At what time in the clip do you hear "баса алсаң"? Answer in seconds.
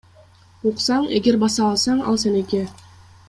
1.45-2.01